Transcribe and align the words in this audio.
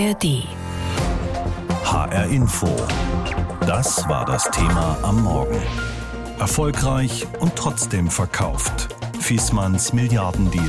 ARD. 0.00 0.48
HR 1.84 2.24
Info. 2.30 2.68
Das 3.66 4.08
war 4.08 4.24
das 4.24 4.50
Thema 4.50 4.96
am 5.02 5.22
Morgen. 5.22 5.60
Erfolgreich 6.38 7.26
und 7.40 7.54
trotzdem 7.54 8.08
verkauft. 8.08 8.88
Fiesmanns 9.20 9.92
Milliardendeal. 9.92 10.64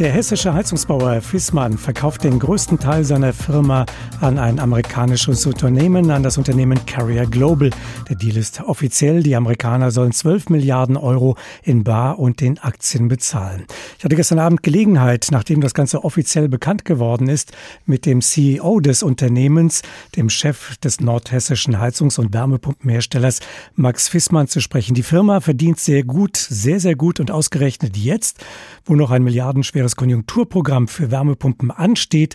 Der 0.00 0.10
hessische 0.10 0.52
Heizungsbauer 0.52 1.20
Fissmann 1.20 1.78
verkauft 1.78 2.24
den 2.24 2.40
größten 2.40 2.80
Teil 2.80 3.04
seiner 3.04 3.32
Firma 3.32 3.86
an 4.20 4.38
ein 4.38 4.58
amerikanisches 4.58 5.46
Unternehmen, 5.46 6.10
an 6.10 6.24
das 6.24 6.36
Unternehmen 6.36 6.84
Carrier 6.84 7.26
Global. 7.26 7.70
Der 8.08 8.16
Deal 8.16 8.36
ist 8.36 8.60
offiziell. 8.60 9.22
Die 9.22 9.36
Amerikaner 9.36 9.92
sollen 9.92 10.10
12 10.10 10.48
Milliarden 10.48 10.96
Euro 10.96 11.36
in 11.62 11.84
Bar 11.84 12.18
und 12.18 12.40
den 12.40 12.58
Aktien 12.58 13.06
bezahlen. 13.06 13.66
Ich 13.96 14.04
hatte 14.04 14.16
gestern 14.16 14.40
Abend 14.40 14.64
Gelegenheit, 14.64 15.28
nachdem 15.30 15.60
das 15.60 15.74
Ganze 15.74 16.02
offiziell 16.02 16.48
bekannt 16.48 16.84
geworden 16.84 17.28
ist, 17.28 17.52
mit 17.86 18.04
dem 18.04 18.20
CEO 18.20 18.80
des 18.80 19.04
Unternehmens, 19.04 19.82
dem 20.16 20.28
Chef 20.28 20.76
des 20.78 21.00
nordhessischen 21.00 21.78
Heizungs- 21.78 22.18
und 22.18 22.34
Wärmepumpenherstellers 22.34 23.38
Max 23.76 24.08
Fissmann 24.08 24.48
zu 24.48 24.60
sprechen. 24.60 24.94
Die 24.94 25.04
Firma 25.04 25.38
verdient 25.38 25.78
sehr 25.78 26.02
gut, 26.02 26.36
sehr, 26.36 26.80
sehr 26.80 26.96
gut 26.96 27.20
und 27.20 27.30
ausgerechnet 27.30 27.96
jetzt, 27.96 28.44
wo 28.86 28.96
noch 28.96 29.12
ein 29.12 29.22
milliardenschweres 29.22 29.83
das 29.84 29.96
Konjunkturprogramm 29.96 30.88
für 30.88 31.10
Wärmepumpen 31.10 31.70
ansteht, 31.70 32.34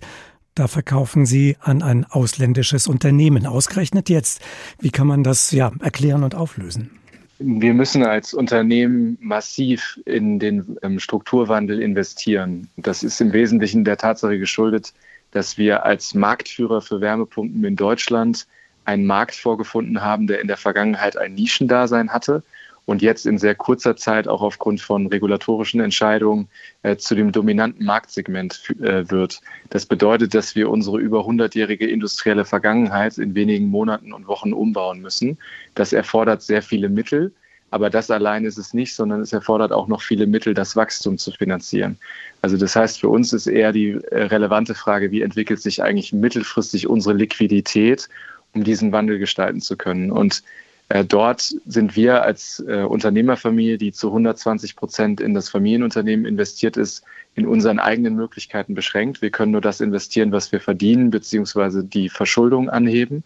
da 0.55 0.67
verkaufen 0.67 1.25
Sie 1.25 1.57
an 1.59 1.81
ein 1.81 2.05
ausländisches 2.05 2.87
Unternehmen. 2.87 3.45
Ausgerechnet 3.45 4.09
jetzt. 4.09 4.41
Wie 4.79 4.91
kann 4.91 5.07
man 5.07 5.23
das 5.23 5.51
ja 5.51 5.71
erklären 5.79 6.23
und 6.23 6.35
auflösen? 6.35 6.91
Wir 7.39 7.73
müssen 7.73 8.03
als 8.03 8.33
Unternehmen 8.33 9.17
massiv 9.21 9.97
in 10.05 10.39
den 10.39 10.77
Strukturwandel 10.97 11.81
investieren. 11.81 12.69
Das 12.75 13.03
ist 13.03 13.21
im 13.21 13.31
Wesentlichen 13.31 13.85
der 13.85 13.95
Tatsache 13.95 14.37
geschuldet, 14.37 14.93
dass 15.31 15.57
wir 15.57 15.85
als 15.85 16.13
Marktführer 16.13 16.81
für 16.81 16.99
Wärmepumpen 16.99 17.63
in 17.63 17.77
Deutschland 17.77 18.45
einen 18.83 19.05
Markt 19.05 19.35
vorgefunden 19.35 20.01
haben, 20.01 20.27
der 20.27 20.41
in 20.41 20.47
der 20.47 20.57
Vergangenheit 20.57 21.15
ein 21.15 21.35
Nischendasein 21.35 22.11
hatte 22.11 22.43
und 22.89 23.03
jetzt 23.03 23.27
in 23.27 23.37
sehr 23.37 23.53
kurzer 23.53 23.95
Zeit 23.95 24.27
auch 24.27 24.41
aufgrund 24.41 24.81
von 24.81 25.05
regulatorischen 25.05 25.79
Entscheidungen 25.79 26.47
äh, 26.81 26.97
zu 26.97 27.13
dem 27.13 27.31
dominanten 27.31 27.85
Marktsegment 27.85 28.63
äh, 28.81 29.07
wird. 29.11 29.41
Das 29.69 29.85
bedeutet, 29.85 30.33
dass 30.33 30.55
wir 30.55 30.71
unsere 30.71 30.97
über 30.97 31.19
100-jährige 31.19 31.87
industrielle 31.87 32.45
Vergangenheit 32.45 33.19
in 33.19 33.35
wenigen 33.35 33.67
Monaten 33.67 34.11
und 34.11 34.27
Wochen 34.27 34.53
umbauen 34.53 35.01
müssen. 35.01 35.37
Das 35.75 35.93
erfordert 35.93 36.41
sehr 36.41 36.63
viele 36.63 36.89
Mittel. 36.89 37.31
Aber 37.69 37.91
das 37.91 38.09
allein 38.09 38.45
ist 38.45 38.57
es 38.57 38.73
nicht, 38.73 38.95
sondern 38.95 39.21
es 39.21 39.31
erfordert 39.33 39.71
auch 39.71 39.87
noch 39.87 40.01
viele 40.01 40.25
Mittel, 40.25 40.55
das 40.55 40.75
Wachstum 40.75 41.19
zu 41.19 41.29
finanzieren. 41.29 41.99
Also 42.41 42.57
das 42.57 42.75
heißt, 42.75 42.99
für 42.99 43.09
uns 43.09 43.33
ist 43.33 43.45
eher 43.45 43.71
die 43.71 43.91
äh, 43.91 44.23
relevante 44.23 44.73
Frage, 44.73 45.11
wie 45.11 45.21
entwickelt 45.21 45.61
sich 45.61 45.83
eigentlich 45.83 46.11
mittelfristig 46.11 46.87
unsere 46.87 47.13
Liquidität, 47.13 48.09
um 48.55 48.63
diesen 48.63 48.91
Wandel 48.91 49.19
gestalten 49.19 49.61
zu 49.61 49.77
können. 49.77 50.11
Und 50.11 50.41
dort 50.89 51.55
sind 51.65 51.95
wir 51.95 52.23
als 52.23 52.63
äh, 52.67 52.81
Unternehmerfamilie, 52.81 53.77
die 53.77 53.91
zu 53.91 54.07
120 54.07 54.75
Prozent 54.75 55.21
in 55.21 55.35
das 55.35 55.47
Familienunternehmen 55.47 56.25
investiert 56.25 56.77
ist, 56.77 57.03
in 57.35 57.45
unseren 57.45 57.77
eigenen 57.77 58.15
Möglichkeiten 58.15 58.73
beschränkt. 58.73 59.21
Wir 59.21 59.29
können 59.29 59.51
nur 59.51 59.61
das 59.61 59.81
investieren, 59.81 60.31
was 60.31 60.51
wir 60.51 60.59
verdienen, 60.59 61.11
beziehungsweise 61.11 61.83
die 61.83 62.09
Verschuldung 62.09 62.69
anheben. 62.69 63.23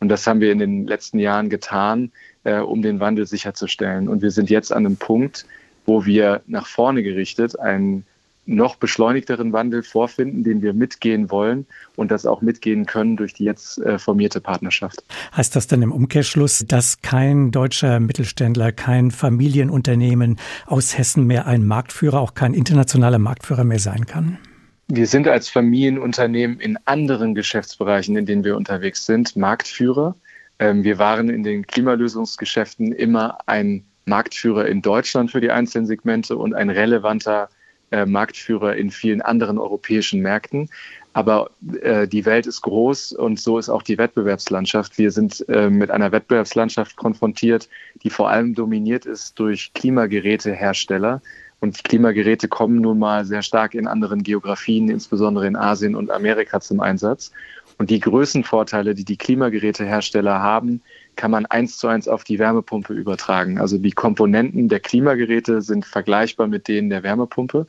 Und 0.00 0.08
das 0.08 0.26
haben 0.26 0.40
wir 0.40 0.52
in 0.52 0.58
den 0.58 0.86
letzten 0.86 1.18
Jahren 1.18 1.50
getan, 1.50 2.12
äh, 2.44 2.58
um 2.60 2.80
den 2.80 2.98
Wandel 2.98 3.26
sicherzustellen. 3.26 4.08
Und 4.08 4.22
wir 4.22 4.30
sind 4.30 4.48
jetzt 4.48 4.72
an 4.72 4.86
einem 4.86 4.96
Punkt, 4.96 5.44
wo 5.84 6.06
wir 6.06 6.40
nach 6.46 6.66
vorne 6.66 7.02
gerichtet 7.02 7.58
einen 7.60 8.06
noch 8.44 8.76
beschleunigteren 8.76 9.52
Wandel 9.52 9.82
vorfinden, 9.82 10.42
den 10.42 10.62
wir 10.62 10.72
mitgehen 10.72 11.30
wollen 11.30 11.66
und 11.96 12.10
das 12.10 12.26
auch 12.26 12.42
mitgehen 12.42 12.86
können 12.86 13.16
durch 13.16 13.34
die 13.34 13.44
jetzt 13.44 13.78
äh, 13.78 13.98
formierte 13.98 14.40
Partnerschaft. 14.40 15.04
Heißt 15.36 15.54
das 15.54 15.68
dann 15.68 15.82
im 15.82 15.92
Umkehrschluss, 15.92 16.64
dass 16.66 17.02
kein 17.02 17.52
deutscher 17.52 18.00
Mittelständler, 18.00 18.72
kein 18.72 19.10
Familienunternehmen 19.10 20.38
aus 20.66 20.98
Hessen 20.98 21.26
mehr 21.26 21.46
ein 21.46 21.64
Marktführer, 21.64 22.20
auch 22.20 22.34
kein 22.34 22.54
internationaler 22.54 23.18
Marktführer 23.18 23.64
mehr 23.64 23.78
sein 23.78 24.06
kann? 24.06 24.38
Wir 24.88 25.06
sind 25.06 25.28
als 25.28 25.48
Familienunternehmen 25.48 26.58
in 26.58 26.76
anderen 26.84 27.34
Geschäftsbereichen, 27.34 28.16
in 28.16 28.26
denen 28.26 28.44
wir 28.44 28.56
unterwegs 28.56 29.06
sind, 29.06 29.36
Marktführer. 29.36 30.16
Ähm, 30.58 30.82
wir 30.82 30.98
waren 30.98 31.28
in 31.28 31.44
den 31.44 31.66
Klimalösungsgeschäften 31.66 32.92
immer 32.92 33.38
ein 33.46 33.84
Marktführer 34.04 34.66
in 34.66 34.82
Deutschland 34.82 35.30
für 35.30 35.40
die 35.40 35.50
einzelnen 35.50 35.86
Segmente 35.86 36.36
und 36.36 36.54
ein 36.54 36.70
relevanter 36.70 37.48
äh, 37.92 38.06
Marktführer 38.06 38.74
in 38.76 38.90
vielen 38.90 39.22
anderen 39.22 39.58
europäischen 39.58 40.20
Märkten. 40.20 40.68
Aber 41.12 41.50
äh, 41.82 42.08
die 42.08 42.24
Welt 42.24 42.46
ist 42.46 42.62
groß 42.62 43.12
und 43.12 43.38
so 43.38 43.58
ist 43.58 43.68
auch 43.68 43.82
die 43.82 43.98
Wettbewerbslandschaft. 43.98 44.96
Wir 44.96 45.10
sind 45.10 45.46
äh, 45.48 45.68
mit 45.68 45.90
einer 45.90 46.10
Wettbewerbslandschaft 46.10 46.96
konfrontiert, 46.96 47.68
die 48.02 48.10
vor 48.10 48.30
allem 48.30 48.54
dominiert 48.54 49.04
ist 49.04 49.38
durch 49.38 49.72
Klimagerätehersteller. 49.74 51.20
Und 51.60 51.84
Klimageräte 51.84 52.48
kommen 52.48 52.80
nun 52.80 52.98
mal 52.98 53.24
sehr 53.24 53.42
stark 53.42 53.74
in 53.74 53.86
anderen 53.86 54.24
Geografien, 54.24 54.88
insbesondere 54.88 55.46
in 55.46 55.54
Asien 55.54 55.94
und 55.94 56.10
Amerika 56.10 56.60
zum 56.60 56.80
Einsatz. 56.80 57.30
Und 57.82 57.90
die 57.90 57.98
Größenvorteile, 57.98 58.94
die 58.94 59.04
die 59.04 59.16
Klimagerätehersteller 59.16 60.38
haben, 60.38 60.82
kann 61.16 61.32
man 61.32 61.46
eins 61.46 61.78
zu 61.78 61.88
eins 61.88 62.06
auf 62.06 62.22
die 62.22 62.38
Wärmepumpe 62.38 62.94
übertragen. 62.94 63.58
Also 63.58 63.76
die 63.76 63.90
Komponenten 63.90 64.68
der 64.68 64.78
Klimageräte 64.78 65.62
sind 65.62 65.84
vergleichbar 65.84 66.46
mit 66.46 66.68
denen 66.68 66.90
der 66.90 67.02
Wärmepumpe. 67.02 67.66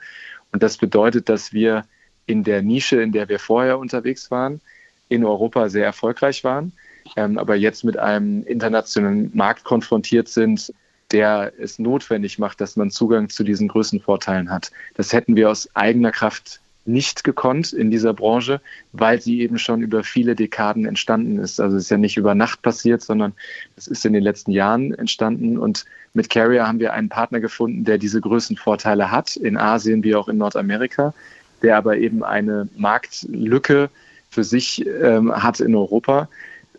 Und 0.51 0.61
das 0.61 0.77
bedeutet, 0.77 1.29
dass 1.29 1.51
wir 1.51 1.85
in 2.27 2.43
der 2.43 2.61
Nische, 2.61 3.01
in 3.01 3.11
der 3.11 3.27
wir 3.27 3.39
vorher 3.39 3.79
unterwegs 3.79 4.29
waren, 4.29 4.61
in 5.09 5.25
Europa 5.25 5.67
sehr 5.69 5.85
erfolgreich 5.85 6.43
waren, 6.43 6.73
ähm, 7.15 7.39
aber 7.39 7.55
jetzt 7.55 7.83
mit 7.83 7.97
einem 7.97 8.43
internationalen 8.43 9.31
Markt 9.33 9.63
konfrontiert 9.63 10.27
sind, 10.27 10.71
der 11.11 11.53
es 11.57 11.79
notwendig 11.79 12.37
macht, 12.37 12.61
dass 12.61 12.75
man 12.75 12.91
Zugang 12.91 13.29
zu 13.29 13.43
diesen 13.43 13.67
Größenvorteilen 13.67 14.51
hat. 14.51 14.71
Das 14.93 15.11
hätten 15.11 15.35
wir 15.35 15.49
aus 15.49 15.75
eigener 15.75 16.11
Kraft 16.11 16.59
nicht 16.85 17.23
gekonnt 17.23 17.71
in 17.73 17.91
dieser 17.91 18.13
Branche, 18.13 18.59
weil 18.91 19.21
sie 19.21 19.41
eben 19.41 19.57
schon 19.57 19.81
über 19.81 20.03
viele 20.03 20.35
Dekaden 20.35 20.85
entstanden 20.85 21.39
ist. 21.39 21.59
Also 21.59 21.77
es 21.77 21.83
ist 21.83 21.89
ja 21.89 21.97
nicht 21.97 22.17
über 22.17 22.35
Nacht 22.35 22.61
passiert, 22.61 23.01
sondern 23.01 23.33
es 23.77 23.87
ist 23.87 24.05
in 24.05 24.13
den 24.13 24.23
letzten 24.23 24.51
Jahren 24.51 24.93
entstanden. 24.93 25.57
Und 25.57 25.85
mit 26.13 26.29
Carrier 26.29 26.67
haben 26.67 26.79
wir 26.79 26.93
einen 26.93 27.09
Partner 27.09 27.39
gefunden, 27.39 27.85
der 27.85 27.97
diese 27.97 28.19
Größenvorteile 28.19 29.11
hat, 29.11 29.35
in 29.35 29.57
Asien 29.57 30.03
wie 30.03 30.15
auch 30.15 30.27
in 30.27 30.37
Nordamerika, 30.37 31.13
der 31.61 31.77
aber 31.77 31.97
eben 31.97 32.23
eine 32.23 32.67
Marktlücke 32.75 33.89
für 34.29 34.43
sich 34.43 34.85
ähm, 34.85 35.31
hat 35.31 35.59
in 35.59 35.75
Europa 35.75 36.27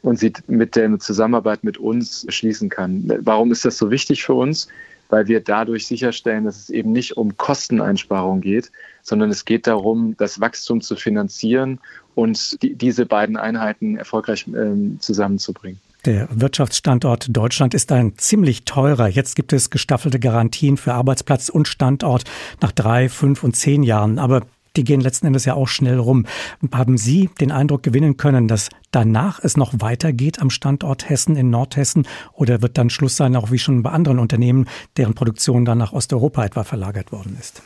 und 0.03 0.19
sie 0.19 0.33
mit 0.47 0.77
der 0.77 0.99
Zusammenarbeit 0.99 1.65
mit 1.65 1.79
uns 1.79 2.27
schließen 2.29 2.69
kann. 2.69 3.11
Warum 3.21 3.53
ist 3.53 3.65
das 3.65 3.79
so 3.79 3.91
wichtig 3.91 4.23
für 4.23 4.35
uns? 4.35 4.69
Weil 5.09 5.29
wir 5.29 5.41
dadurch 5.41 5.87
sicherstellen, 5.87 6.45
dass 6.45 6.59
es 6.59 6.71
eben 6.71 6.93
nicht 6.93 7.17
um 7.17 7.37
Kosteneinsparung 7.37 8.41
geht, 8.41 8.71
sondern 9.03 9.31
es 9.31 9.45
geht 9.45 9.67
darum, 9.67 10.17
das 10.17 10.41
Wachstum 10.41 10.81
zu 10.81 10.97
finanzieren 10.97 11.81
und 12.15 12.63
die, 12.63 12.75
diese 12.75 13.07
beiden 13.07 13.37
Einheiten 13.37 13.97
erfolgreich 13.97 14.47
äh, 14.49 14.99
zusammenzubringen. 14.99 15.81
Der 16.05 16.29
Wirtschaftsstandort 16.31 17.29
Deutschland 17.35 17.73
ist 17.73 17.91
ein 17.91 18.19
ziemlich 18.19 18.67
teurer. 18.67 19.09
Jetzt 19.09 19.37
gibt 19.37 19.55
es 19.55 19.71
gestaffelte 19.71 20.21
Garantien 20.21 20.77
für 20.77 20.93
Arbeitsplatz 20.93 21.49
und 21.49 21.67
Standort 21.67 22.25
nach 22.61 22.73
drei, 22.73 23.09
fünf 23.09 23.43
und 23.43 23.57
zehn 23.57 23.83
Jahren. 23.83 24.19
Aber 24.19 24.43
die 24.77 24.85
gehen 24.85 25.01
letzten 25.01 25.27
Endes 25.27 25.45
ja 25.45 25.55
auch 25.55 25.69
schnell 25.69 25.99
rum. 25.99 26.27
Haben 26.73 26.99
Sie 26.99 27.31
den 27.41 27.53
Eindruck 27.53 27.83
gewinnen 27.83 28.17
können, 28.17 28.49
dass 28.49 28.71
danach 28.91 29.41
es 29.43 29.57
noch 29.57 29.73
weitergeht 29.81 30.41
am 30.41 30.51
Standort 30.51 31.09
Hessen 31.09 31.37
in 31.37 31.51
Nordhessen 31.51 32.07
oder 32.33 32.63
wird 32.63 32.79
dann 32.79 32.91
Schluss 32.91 33.17
sein, 33.17 33.37
auch 33.37 33.51
wie 33.51 33.59
schon 33.59 33.83
bei 33.83 33.91
anderen 33.91 34.19
Unternehmen, 34.19 34.67
deren 34.97 35.15
Produktion 35.15 35.65
dann 35.65 35.79
nach 35.79 35.93
Osteuropa 35.93 36.45
etwa 36.45 36.65
verlagert 36.65 37.13
worden 37.13 37.37
ist? 37.39 37.63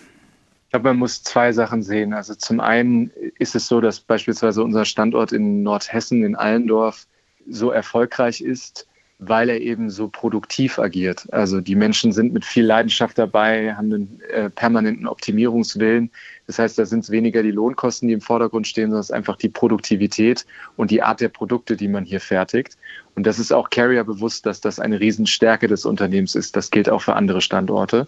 Ich 0.65 0.73
glaube, 0.73 0.89
man 0.91 0.99
muss 0.99 1.23
zwei 1.23 1.53
Sachen 1.53 1.83
sehen. 1.83 2.13
Also 2.13 2.35
zum 2.35 2.61
einen 2.61 3.11
ist 3.39 3.55
es 3.55 3.69
so, 3.69 3.81
dass 3.81 4.01
beispielsweise 4.01 4.63
unser 4.63 4.85
Standort 4.85 5.33
in 5.33 5.63
Nordhessen, 5.63 6.25
in 6.25 6.37
Allendorf, 6.37 7.07
so 7.51 7.71
erfolgreich 7.71 8.41
ist, 8.41 8.88
weil 9.19 9.49
er 9.49 9.61
eben 9.61 9.91
so 9.91 10.09
produktiv 10.09 10.79
agiert. 10.79 11.27
Also 11.33 11.61
die 11.61 11.75
Menschen 11.75 12.13
sind 12.13 12.33
mit 12.33 12.45
viel 12.45 12.65
Leidenschaft 12.65 13.19
dabei, 13.19 13.75
haben 13.75 13.93
einen 13.93 14.21
äh, 14.31 14.49
permanenten 14.49 15.09
Optimierungswillen. 15.09 16.11
Das 16.47 16.61
heißt, 16.61 16.79
da 16.79 16.87
sind 16.87 17.01
es 17.01 17.11
weniger 17.11 17.43
die 17.43 17.51
Lohnkosten, 17.51 18.07
die 18.07 18.15
im 18.15 18.21
Vordergrund 18.21 18.69
stehen, 18.69 18.91
sondern 18.91 19.01
es 19.01 19.11
ist 19.11 19.17
einfach 19.17 19.37
die 19.37 19.49
Produktivität 19.49 20.47
und 20.77 20.93
die 20.93 21.03
Art 21.03 21.21
der 21.21 21.31
Produkte, 21.31 21.77
die 21.77 21.89
man 21.89 22.05
hier 22.05 22.21
fertigt. 22.21 22.77
Und 23.17 23.27
das 23.27 23.41
ist 23.41 23.53
auch 23.53 23.71
Carrier 23.71 24.05
bewusst, 24.05 24.47
dass 24.47 24.61
das 24.61 24.79
eine 24.79 25.01
Riesenstärke 25.01 25.67
des 25.67 25.85
Unternehmens 25.85 26.37
ist. 26.37 26.55
Das 26.55 26.71
gilt 26.71 26.89
auch 26.89 27.03
für 27.03 27.17
andere 27.17 27.41
Standorte. 27.41 28.07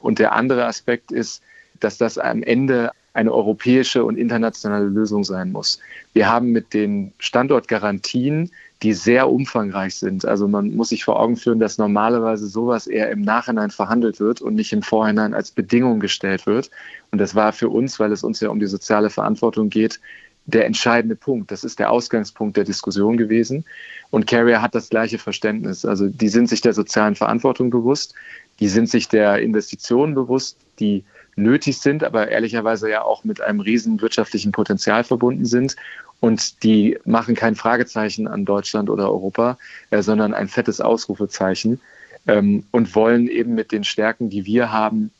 Und 0.00 0.18
der 0.18 0.32
andere 0.32 0.66
Aspekt 0.66 1.12
ist, 1.12 1.40
dass 1.78 1.98
das 1.98 2.18
am 2.18 2.42
Ende 2.42 2.90
eine 3.18 3.32
europäische 3.32 4.04
und 4.04 4.16
internationale 4.16 4.86
Lösung 4.86 5.24
sein 5.24 5.52
muss. 5.52 5.78
Wir 6.14 6.28
haben 6.28 6.50
mit 6.50 6.72
den 6.72 7.12
Standortgarantien 7.18 8.50
die 8.82 8.92
sehr 8.92 9.28
umfangreich 9.28 9.96
sind. 9.96 10.24
Also 10.24 10.46
man 10.46 10.76
muss 10.76 10.90
sich 10.90 11.04
vor 11.04 11.18
Augen 11.18 11.36
führen, 11.36 11.58
dass 11.58 11.78
normalerweise 11.78 12.46
sowas 12.46 12.86
eher 12.86 13.10
im 13.10 13.22
Nachhinein 13.22 13.70
verhandelt 13.70 14.20
wird 14.20 14.40
und 14.40 14.54
nicht 14.54 14.72
im 14.72 14.82
Vorhinein 14.82 15.34
als 15.34 15.50
Bedingung 15.50 15.98
gestellt 15.98 16.46
wird. 16.46 16.70
Und 17.10 17.18
das 17.18 17.34
war 17.34 17.52
für 17.52 17.68
uns, 17.70 17.98
weil 17.98 18.12
es 18.12 18.22
uns 18.22 18.40
ja 18.40 18.50
um 18.50 18.60
die 18.60 18.66
soziale 18.66 19.10
Verantwortung 19.10 19.68
geht, 19.68 20.00
der 20.46 20.64
entscheidende 20.64 21.16
Punkt. 21.16 21.50
Das 21.50 21.64
ist 21.64 21.78
der 21.78 21.90
Ausgangspunkt 21.90 22.56
der 22.56 22.64
Diskussion 22.64 23.16
gewesen. 23.16 23.64
Und 24.10 24.26
Carrier 24.26 24.62
hat 24.62 24.74
das 24.74 24.88
gleiche 24.88 25.18
Verständnis. 25.18 25.84
Also 25.84 26.06
die 26.08 26.28
sind 26.28 26.48
sich 26.48 26.60
der 26.60 26.72
sozialen 26.72 27.16
Verantwortung 27.16 27.70
bewusst, 27.70 28.14
die 28.60 28.68
sind 28.68 28.88
sich 28.88 29.08
der 29.08 29.40
Investitionen 29.40 30.14
bewusst, 30.14 30.56
die 30.78 31.04
nötig 31.38 31.78
sind, 31.78 32.04
aber 32.04 32.28
ehrlicherweise 32.28 32.90
ja 32.90 33.02
auch 33.02 33.24
mit 33.24 33.40
einem 33.40 33.60
riesen 33.60 34.00
wirtschaftlichen 34.00 34.52
Potenzial 34.52 35.04
verbunden 35.04 35.44
sind. 35.44 35.76
Und 36.20 36.62
die 36.64 36.98
machen 37.04 37.34
kein 37.34 37.54
Fragezeichen 37.54 38.26
an 38.26 38.44
Deutschland 38.44 38.90
oder 38.90 39.10
Europa, 39.10 39.56
äh, 39.90 40.02
sondern 40.02 40.34
ein 40.34 40.48
fettes 40.48 40.80
Ausrufezeichen 40.80 41.80
ähm, 42.26 42.64
und 42.72 42.94
wollen 42.94 43.28
eben 43.28 43.54
mit 43.54 43.72
den 43.72 43.84
Stärken, 43.84 44.28
die 44.28 44.44
wir 44.44 44.72
haben, 44.72 45.12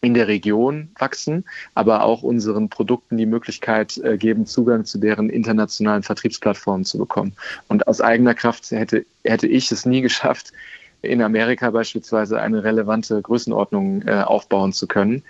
in 0.00 0.14
der 0.14 0.28
Region 0.28 0.90
wachsen, 0.98 1.44
aber 1.74 2.04
auch 2.04 2.22
unseren 2.22 2.68
Produkten 2.68 3.16
die 3.16 3.26
Möglichkeit 3.26 3.98
äh, 3.98 4.16
geben, 4.16 4.46
Zugang 4.46 4.84
zu 4.84 4.98
deren 4.98 5.28
internationalen 5.28 6.02
Vertriebsplattformen 6.02 6.84
zu 6.84 6.98
bekommen. 6.98 7.34
Und 7.68 7.88
aus 7.88 8.00
eigener 8.00 8.34
Kraft 8.34 8.70
hätte, 8.70 9.04
hätte 9.24 9.48
ich 9.48 9.72
es 9.72 9.86
nie 9.86 10.00
geschafft, 10.02 10.52
in 11.02 11.22
Amerika 11.22 11.70
beispielsweise 11.70 12.40
eine 12.40 12.64
relevante 12.64 13.20
Größenordnung 13.22 14.02
äh, 14.06 14.22
aufbauen 14.22 14.72
zu 14.72 14.86
können 14.86 15.22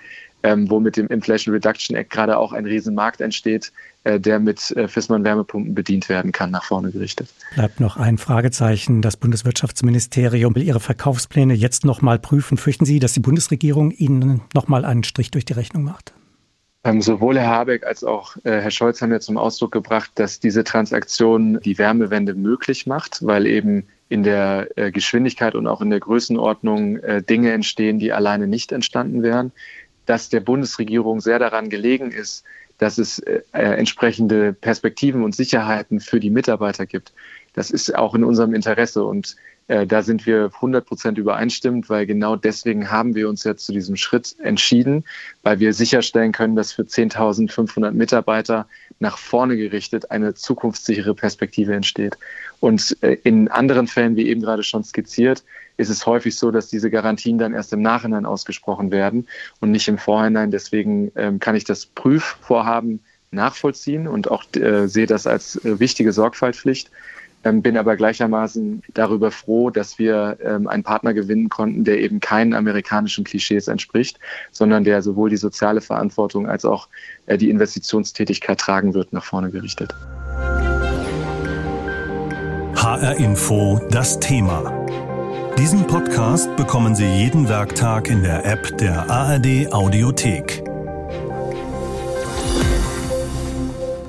ähm, 0.43 0.71
wo 0.71 0.81
mit 0.81 0.97
dem 0.97 1.09
Inflation 1.09 1.55
Reduction 1.55 1.97
Act 1.97 2.11
gerade 2.11 2.39
auch 2.39 2.53
ein 2.53 2.65
Riesenmarkt 2.65 3.21
entsteht, 3.21 3.73
äh, 4.05 4.21
der 4.21 4.39
mit 4.39 4.71
äh, 4.77 4.89
Fissmann 4.89 5.25
Wärmepumpen 5.25 5.75
bedient 5.75 6.09
werden 6.09 6.33
kann, 6.33 6.51
nach 6.51 6.65
vorne 6.65 6.91
gerichtet. 6.91 7.29
Bleibt 7.55 7.81
noch 7.81 7.97
ein 7.97 8.19
Fragezeichen. 8.19 9.03
Das 9.03 9.17
Bundeswirtschaftsministerium 9.17 10.55
will 10.55 10.63
Ihre 10.63 10.81
Verkaufspläne 10.81 11.55
jetzt 11.55 11.85
noch 11.85 12.03
mal 12.03 12.19
prüfen. 12.19 12.57
Fürchten 12.57 12.85
Sie, 12.85 13.01
dass 13.01 13.13
die 13.13 13.21
Bundesregierung 13.21 13.91
Ihnen 13.91 14.43
noch 14.55 14.69
mal 14.69 14.85
einen 14.85 15.05
Strich 15.05 15.31
durch 15.31 15.45
die 15.45 15.55
Rechnung 15.55 15.83
macht? 15.83 16.13
Ähm, 16.85 17.03
sowohl 17.03 17.37
Herr 17.37 17.49
Habeck 17.49 17.85
als 17.85 18.05
auch 18.05 18.37
äh, 18.45 18.61
Herr 18.61 18.71
Scholz 18.71 19.03
haben 19.03 19.11
ja 19.11 19.19
zum 19.19 19.37
Ausdruck 19.37 19.73
gebracht, 19.73 20.13
dass 20.15 20.39
diese 20.39 20.63
Transaktion 20.63 21.59
die 21.65 21.77
Wärmewende 21.77 22.35
möglich 22.35 22.87
macht, 22.87 23.19
weil 23.27 23.47
eben 23.47 23.89
in 24.09 24.23
der 24.23 24.69
äh, 24.77 24.91
Geschwindigkeit 24.91 25.55
und 25.55 25.67
auch 25.67 25.81
in 25.81 25.91
der 25.91 26.01
Größenordnung 26.01 26.99
äh, 26.99 27.23
Dinge 27.23 27.53
entstehen, 27.53 27.99
die 27.99 28.13
alleine 28.13 28.47
nicht 28.47 28.73
entstanden 28.73 29.23
wären 29.23 29.53
dass 30.09 30.31
der 30.31 30.41
Bundesregierung 30.41 31.21
sehr 31.21 31.39
daran 31.39 31.69
gelegen 31.69 32.11
ist, 32.11 32.45
dass 32.79 32.97
es 32.97 33.19
äh, 33.19 33.43
entsprechende 33.53 34.53
Perspektiven 34.53 35.23
und 35.23 35.35
Sicherheiten 35.35 36.01
für 36.01 36.19
die 36.19 36.31
Mitarbeiter 36.31 36.87
gibt. 36.87 37.13
Das 37.53 37.71
ist 37.71 37.95
auch 37.95 38.15
in 38.15 38.25
unserem 38.25 38.55
Interesse 38.55 39.05
und 39.05 39.37
äh, 39.67 39.87
da 39.87 40.03
sind 40.03 40.25
wir 40.25 40.51
100 40.55 40.87
Prozent 40.87 41.19
übereinstimmend, 41.19 41.91
weil 41.91 42.07
genau 42.07 42.37
deswegen 42.37 42.91
haben 42.91 43.15
wir 43.15 43.29
uns 43.29 43.45
jetzt 43.45 43.67
zu 43.67 43.73
diesem 43.73 43.97
Schritt 43.97 44.35
entschieden, 44.39 45.05
weil 45.43 45.61
wir 45.61 45.75
sicherstellen 45.75 46.33
können, 46.33 46.57
dass 46.57 46.73
für 46.73 46.83
10.500 46.83 47.91
Mitarbeiter 47.91 48.67
nach 49.01 49.19
vorne 49.19 49.57
gerichtet 49.57 50.11
eine 50.11 50.33
zukunftssichere 50.35 51.15
Perspektive 51.15 51.75
entsteht. 51.75 52.17
Und 52.61 52.97
äh, 53.03 53.17
in 53.25 53.49
anderen 53.49 53.87
Fällen, 53.87 54.17
wie 54.17 54.29
eben 54.29 54.41
gerade 54.41 54.63
schon 54.63 54.85
skizziert, 54.85 55.45
ist 55.77 55.91
es 55.91 56.05
häufig 56.07 56.37
so, 56.37 56.51
dass 56.51 56.69
diese 56.69 56.91
Garantien 56.91 57.39
dann 57.39 57.55
erst 57.55 57.73
im 57.73 57.83
Nachhinein 57.83 58.27
ausgesprochen 58.27 58.91
werden 58.91 59.29
und 59.61 59.71
nicht 59.71 59.89
im 59.89 59.99
Vorhinein. 59.99 60.51
Deswegen 60.51 61.13
ähm, 61.15 61.39
kann 61.39 61.55
ich 61.55 61.65
das 61.65 61.87
Prüfvorhaben 61.87 63.01
nachvollziehen 63.31 64.09
und 64.09 64.31
auch 64.31 64.45
äh, 64.57 64.87
sehe 64.89 65.07
das 65.07 65.27
als 65.27 65.57
äh, 65.65 65.79
wichtige 65.79 66.13
Sorgfaltspflicht. 66.13 66.91
Ähm, 67.45 67.63
bin 67.63 67.77
aber 67.77 67.95
gleichermaßen 67.95 68.83
darüber 68.95 69.31
froh, 69.31 69.71
dass 69.71 70.01
wir 70.01 70.39
ähm, 70.43 70.67
einen 70.67 70.83
Partner 70.83 71.15
gewinnen 71.15 71.49
konnten, 71.49 71.85
der 71.85 72.01
eben 72.01 72.19
keinen 72.19 72.53
amerikanischen 72.55 73.23
Klischees 73.23 73.69
entspricht, 73.69 74.19
sondern 74.51 74.83
der 74.83 75.03
sowohl 75.03 75.31
die 75.31 75.37
soziale 75.37 75.81
Verantwortung 75.81 76.49
als 76.49 76.65
auch 76.65 76.89
die 77.29 77.51
Investitionstätigkeit 77.51 78.59
tragen 78.59 78.95
wird, 78.95 79.13
nach 79.13 79.25
vorne 79.25 79.51
gerichtet. 79.51 79.95
HR 82.99 83.17
Info, 83.17 83.81
das 83.91 84.19
Thema. 84.19 84.73
Diesen 85.57 85.87
Podcast 85.87 86.55
bekommen 86.57 86.97
Sie 86.97 87.07
jeden 87.07 87.49
Werktag 87.49 88.11
in 88.11 88.23
der 88.25 88.45
App 88.45 88.77
der 88.79 89.09
ARD 89.09 89.73
Audiothek. 89.73 90.68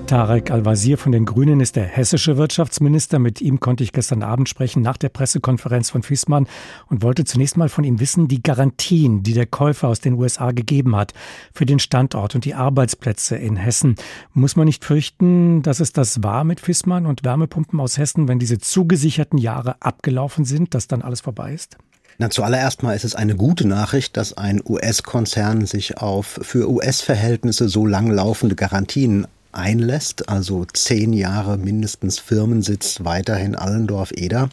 Tarek 0.10 0.50
Al-Wazir 0.50 0.98
von 0.98 1.12
den 1.12 1.26
Grünen 1.26 1.60
ist 1.60 1.76
der 1.76 1.84
hessische 1.84 2.36
Wirtschaftsminister. 2.36 3.20
Mit 3.20 3.42
ihm 3.42 3.60
konnte 3.60 3.84
ich 3.84 3.94
gestern 3.94 4.24
Abend 4.24 4.50
sprechen 4.50 4.82
nach 4.82 4.98
der 4.98 5.10
Pressekonferenz 5.10 5.92
von 5.92 6.02
Fiesmann 6.02 6.48
und 6.88 7.04
wollte 7.04 7.26
zunächst 7.26 7.58
mal 7.58 7.70
von 7.70 7.84
ihm 7.84 8.00
wissen, 8.00 8.28
die 8.28 8.42
Garantien, 8.42 9.22
die 9.22 9.34
der 9.34 9.46
Käufer 9.46 9.88
aus 9.88 10.00
den 10.00 10.16
USA 10.16 10.50
gegeben 10.50 10.96
hat 10.96 11.14
für 11.54 11.68
den 11.68 11.78
Standort 11.78 12.34
und 12.34 12.44
die 12.44 12.56
Arbeitsplätze 12.56 13.36
in 13.36 13.56
Hessen. 13.56 13.98
Muss 14.34 14.56
man 14.56 14.66
nicht 14.66 14.84
fürchten, 14.84 15.62
dass 15.62 15.80
es 15.80 15.94
das 15.94 16.24
war 16.24 16.44
mit 16.44 16.60
Fiesmann 16.60 17.06
und 17.06 17.24
Wärmepumpen 17.24 17.80
aus 17.80 18.00
Hessen, 18.00 18.28
wenn 18.28 18.40
diese 18.40 18.58
zugesicherten 18.58 19.38
Jahre 19.38 19.80
abgelaufen 19.80 20.44
sind, 20.44 20.74
dass 20.74 20.88
dann 20.88 21.04
alles 21.04 21.22
vorbei 21.22 21.54
ist? 21.54 21.78
Na, 22.18 22.32
zuallererst 22.32 22.82
mal 22.82 22.96
ist 22.96 23.06
es 23.06 23.14
eine 23.14 23.36
gute 23.36 23.68
Nachricht, 23.68 24.18
dass 24.18 24.36
ein 24.36 24.60
US-Konzern 24.68 25.68
sich 25.68 26.00
auf 26.00 26.40
für 26.42 26.68
US-Verhältnisse 26.68 27.70
so 27.70 27.86
lang 27.86 28.10
laufende 28.10 28.56
Garantien 28.56 29.28
einlässt, 29.52 30.30
also 30.30 30.66
zehn 30.66 31.14
Jahre 31.14 31.58
mindestens 31.58 32.20
Firmensitz 32.20 33.04
weiterhin 33.04 33.56
Allendorf-Eder. 33.56 34.50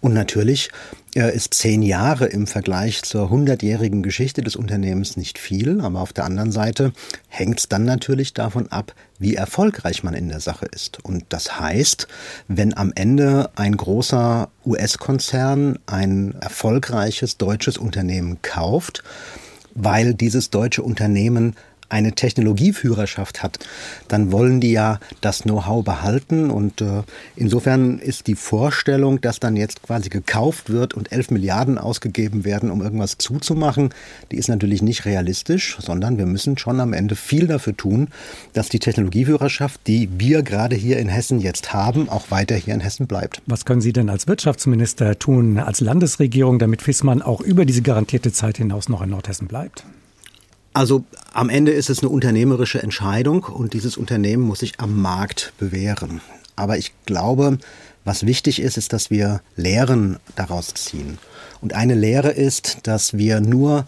Und 0.00 0.14
natürlich 0.14 0.70
äh, 1.14 1.34
ist 1.34 1.54
zehn 1.54 1.82
Jahre 1.82 2.26
im 2.26 2.46
Vergleich 2.46 3.02
zur 3.02 3.30
hundertjährigen 3.30 4.02
Geschichte 4.02 4.42
des 4.42 4.56
Unternehmens 4.56 5.16
nicht 5.16 5.38
viel, 5.38 5.80
aber 5.80 6.00
auf 6.00 6.12
der 6.12 6.24
anderen 6.24 6.52
Seite 6.52 6.92
hängt 7.28 7.58
es 7.58 7.68
dann 7.68 7.84
natürlich 7.84 8.32
davon 8.32 8.68
ab, 8.68 8.94
wie 9.18 9.34
erfolgreich 9.34 10.02
man 10.02 10.14
in 10.14 10.28
der 10.28 10.40
Sache 10.40 10.66
ist. 10.66 11.04
Und 11.04 11.24
das 11.28 11.60
heißt, 11.60 12.06
wenn 12.48 12.76
am 12.76 12.92
Ende 12.94 13.50
ein 13.56 13.76
großer 13.76 14.48
US-Konzern 14.64 15.78
ein 15.86 16.34
erfolgreiches 16.40 17.36
deutsches 17.36 17.76
Unternehmen 17.76 18.40
kauft, 18.40 19.02
weil 19.74 20.14
dieses 20.14 20.50
deutsche 20.50 20.82
Unternehmen 20.82 21.54
eine 21.90 22.12
Technologieführerschaft 22.12 23.42
hat, 23.42 23.58
dann 24.08 24.32
wollen 24.32 24.60
die 24.60 24.72
ja 24.72 25.00
das 25.20 25.42
Know-how 25.42 25.84
behalten. 25.84 26.50
Und 26.50 26.80
äh, 26.80 27.02
insofern 27.36 27.98
ist 27.98 28.26
die 28.26 28.34
Vorstellung, 28.34 29.20
dass 29.20 29.40
dann 29.40 29.56
jetzt 29.56 29.82
quasi 29.82 30.08
gekauft 30.08 30.70
wird 30.70 30.94
und 30.94 31.12
11 31.12 31.32
Milliarden 31.32 31.78
ausgegeben 31.78 32.44
werden, 32.44 32.70
um 32.70 32.80
irgendwas 32.80 33.18
zuzumachen, 33.18 33.90
die 34.30 34.36
ist 34.36 34.48
natürlich 34.48 34.82
nicht 34.82 35.04
realistisch, 35.04 35.76
sondern 35.80 36.18
wir 36.18 36.26
müssen 36.26 36.56
schon 36.56 36.80
am 36.80 36.92
Ende 36.92 37.16
viel 37.16 37.46
dafür 37.46 37.76
tun, 37.76 38.08
dass 38.52 38.68
die 38.68 38.78
Technologieführerschaft, 38.78 39.80
die 39.86 40.08
wir 40.18 40.42
gerade 40.42 40.76
hier 40.76 40.98
in 40.98 41.08
Hessen 41.08 41.40
jetzt 41.40 41.72
haben, 41.72 42.08
auch 42.08 42.30
weiter 42.30 42.56
hier 42.56 42.74
in 42.74 42.80
Hessen 42.80 43.06
bleibt. 43.06 43.42
Was 43.46 43.64
können 43.64 43.80
Sie 43.80 43.92
denn 43.92 44.08
als 44.08 44.26
Wirtschaftsminister 44.26 45.18
tun, 45.18 45.58
als 45.58 45.80
Landesregierung, 45.80 46.58
damit 46.58 46.82
Fissmann 46.82 47.22
auch 47.22 47.40
über 47.40 47.64
diese 47.64 47.82
garantierte 47.82 48.32
Zeit 48.32 48.58
hinaus 48.58 48.88
noch 48.88 49.02
in 49.02 49.10
Nordhessen 49.10 49.48
bleibt? 49.48 49.84
Also 50.72 51.04
am 51.32 51.48
Ende 51.48 51.72
ist 51.72 51.90
es 51.90 52.00
eine 52.00 52.10
unternehmerische 52.10 52.82
Entscheidung 52.82 53.44
und 53.44 53.72
dieses 53.72 53.96
Unternehmen 53.96 54.44
muss 54.44 54.60
sich 54.60 54.78
am 54.78 55.00
Markt 55.00 55.52
bewähren. 55.58 56.20
Aber 56.54 56.78
ich 56.78 56.92
glaube, 57.06 57.58
was 58.04 58.24
wichtig 58.24 58.60
ist, 58.60 58.76
ist, 58.78 58.92
dass 58.92 59.10
wir 59.10 59.40
Lehren 59.56 60.18
daraus 60.36 60.72
ziehen. 60.74 61.18
Und 61.60 61.74
eine 61.74 61.94
Lehre 61.94 62.30
ist, 62.30 62.78
dass 62.84 63.16
wir 63.16 63.40
nur, 63.40 63.84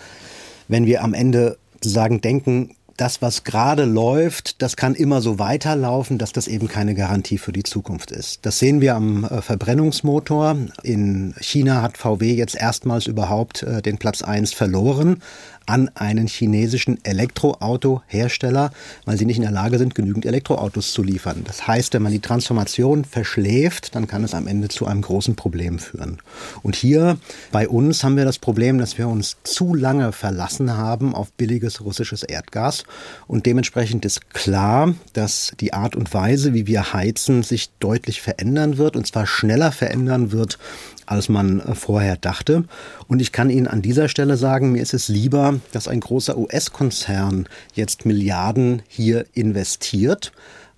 wenn 0.69 0.87
wir 0.87 1.03
am 1.03 1.15
Ende 1.15 1.57
sozusagen 1.75 2.21
denken, 2.21 2.75
das, 2.97 3.23
was 3.23 3.45
gerade 3.45 3.85
läuft, 3.85 4.63
das 4.63 4.77
kann 4.77 4.95
immer 4.95 5.21
so 5.21 5.39
weiterlaufen, 5.39 6.19
dass 6.19 6.33
das 6.33 6.49
eben 6.49 6.69
keine 6.69 6.95
Garantie 6.95 7.39
für 7.39 7.53
die 7.53 7.63
Zukunft 7.63 8.11
ist. 8.11 8.45
Das 8.47 8.59
sehen 8.59 8.81
wir 8.81 8.95
am 8.95 9.25
äh, 9.25 9.43
Verbrennungsmotor. 9.43 10.57
In 10.83 11.35
China 11.41 11.83
hat 11.83 11.99
VW 11.99 12.35
jetzt 12.35 12.55
erstmals 12.55 13.07
überhaupt 13.07 13.63
äh, 13.63 13.83
den 13.83 13.99
Platz 13.99 14.23
1 14.23 14.53
verloren 14.53 15.23
an 15.67 15.91
einen 15.95 16.27
chinesischen 16.27 16.99
Elektroautohersteller, 17.05 18.73
weil 19.05 19.17
sie 19.17 19.27
nicht 19.27 19.37
in 19.37 19.43
der 19.43 19.53
Lage 19.53 19.79
sind, 19.79 19.95
genügend 19.95 20.27
Elektroautos 20.27 20.93
zu 20.93 21.03
liefern. 21.03 21.43
Das 21.45 21.67
heißt, 21.67 21.95
wenn 21.95 22.03
man 22.03 22.13
die 22.13 22.21
Transformation 22.21 23.05
verschläft, 23.05 23.95
dann 23.95 24.07
kann 24.07 24.25
es 24.25 24.35
am 24.35 24.47
Ende 24.47 24.69
zu 24.69 24.87
einem 24.87 25.03
großen 25.03 25.37
Problem 25.37 25.79
führen. 25.79 26.19
Und 26.63 26.77
hier 26.77 27.19
bei 27.51 27.69
uns 27.69 28.05
haben 28.05 28.17
wir 28.17 28.25
das 28.25 28.39
Problem, 28.39 28.79
dass 28.79 28.99
wir 28.99 29.09
uns 29.09 29.37
zu 29.45 29.75
lange 29.75 30.13
verlassen 30.13 30.77
haben 30.77 31.15
auf 31.15 31.33
billiges 31.33 31.81
russisches 31.81 32.23
Erdgas. 32.23 32.82
Und 33.27 33.47
dementsprechend 33.47 34.05
ist 34.05 34.31
klar, 34.31 34.95
dass 35.13 35.53
die 35.61 35.73
Art 35.73 35.97
und 35.97 36.13
Weise, 36.13 36.55
wie 36.55 36.67
wir 36.67 36.93
heizen, 36.93 37.43
sich 37.43 37.71
deutlich 37.79 38.21
verändern 38.21 38.79
wird, 38.79 38.97
und 38.97 39.07
zwar 39.07 39.27
schneller 39.27 39.73
verändern 39.73 40.33
wird, 40.33 40.59
als 41.07 41.29
man 41.29 41.61
äh, 41.61 41.75
vorher 41.75 42.17
dachte. 42.17 42.65
Und 43.09 43.21
ich 43.21 43.33
kann 43.33 43.51
Ihnen 43.51 43.67
an 43.67 43.83
dieser 43.83 44.09
Stelle 44.09 44.37
sagen, 44.37 44.73
mir 44.73 44.83
ist 44.83 44.95
es 44.95 45.09
lieber, 45.09 45.61
dass 45.73 45.89
ein 45.89 46.01
großer 46.01 46.37
US-Konzern 46.37 47.49
jetzt 47.75 48.07
Milliarden 48.07 48.83
hier 48.89 49.27
investiert, 49.35 50.33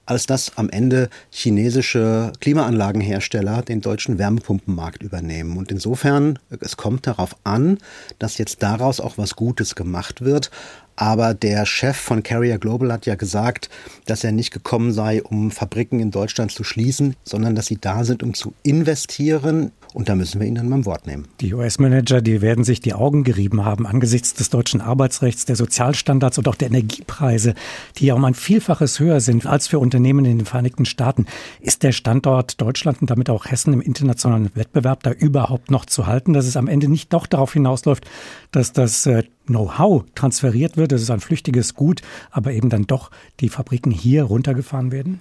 als 0.07 0.27
dass 0.27 0.57
am 0.57 0.69
Ende 0.71 1.09
chinesische 1.31 2.33
Klimaanlagenhersteller 2.41 3.63
den 3.63 3.81
deutschen 3.81 4.19
Wärmepumpenmarkt 4.19 5.03
übernehmen. 5.03 5.57
Und 5.57 5.71
insofern, 5.71 6.39
es 6.61 6.77
kommt 6.77 7.07
darauf 7.07 7.37
an, 7.45 7.79
dass 8.19 8.39
jetzt 8.39 8.63
daraus 8.63 9.01
auch 9.01 9.19
was 9.19 9.37
Gutes 9.37 9.75
gemacht 9.75 10.23
wird. 10.23 10.51
Aber 10.97 11.35
der 11.35 11.67
Chef 11.67 11.97
von 11.97 12.23
Carrier 12.23 12.59
Global 12.59 12.93
hat 12.93 13.07
ja 13.07 13.17
gesagt, 13.17 13.69
dass 14.07 14.23
er 14.23 14.31
nicht 14.31 14.53
gekommen 14.53 14.93
sei, 14.93 15.23
um 15.23 15.51
Fabriken 15.51 15.99
in 15.99 16.13
Deutschland 16.13 16.53
zu 16.53 16.63
schließen, 16.63 17.17
sondern 17.25 17.57
dass 17.57 17.67
sie 17.67 17.79
da 17.81 18.05
sind, 18.05 18.23
um 18.23 18.35
zu 18.35 18.55
investieren 18.63 19.73
und 19.95 20.09
da 20.09 20.17
müssen 20.17 20.41
wir 20.41 20.47
ihn 20.47 20.57
dann 20.57 20.69
beim 20.69 20.85
Wort 20.85 21.07
nehmen. 21.07 21.29
Die 21.41 21.55
US-Manager, 21.55 22.21
die 22.21 22.43
werden 22.43 22.65
sich 22.65 22.81
die 22.81 22.95
Augen 22.95 23.23
gerieben 23.23 23.65
haben 23.65 23.87
angesichts 23.87 24.35
des 24.35 24.51
deutschen 24.51 24.81
Arbeitsrechts, 24.81 25.45
der 25.47 25.55
Sozialstandards 25.55 26.37
und 26.37 26.49
auch 26.49 26.57
der 26.57 26.69
Energiepreise, 26.69 27.55
die 27.97 28.07
ja 28.07 28.15
um 28.15 28.25
ein 28.25 28.35
Vielfaches 28.35 28.99
höher 28.99 29.21
sind 29.21 29.47
als 29.47 29.69
für 29.69 29.79
Unternehmen 29.79 30.25
in 30.25 30.39
den 30.39 30.47
Vereinigten 30.47 30.85
Staaten. 30.85 31.27
Ist 31.61 31.85
der 31.85 31.93
Standort 31.93 32.61
Deutschland 32.61 33.01
und 33.01 33.11
damit 33.11 33.31
auch 33.31 33.47
Hessen 33.47 33.73
im 33.73 33.81
internationalen 33.81 34.51
Wettbewerb 34.55 35.05
da 35.05 35.13
überhaupt 35.13 35.71
noch 35.71 35.85
zu 35.85 36.09
halten, 36.09 36.33
dass 36.33 36.47
es 36.47 36.57
am 36.57 36.67
Ende 36.67 36.89
nicht 36.89 37.13
doch 37.13 37.27
darauf 37.27 37.53
hinausläuft, 37.53 38.05
dass 38.51 38.73
das 38.73 39.07
äh, 39.07 39.23
Know-how 39.47 40.05
transferiert 40.17 40.77
wird, 40.77 40.91
das 40.91 41.03
ist 41.03 41.11
ein 41.11 41.21
flüchtiges 41.21 41.75
Gut, 41.75 42.03
aber 42.33 42.53
eben 42.53 42.69
dann 42.69 42.89
doch 42.89 43.13
die 43.39 43.49
Fabriken 43.49 43.93
hier 43.93 44.25
runtergefahren 44.25 44.91
werden? 44.91 45.21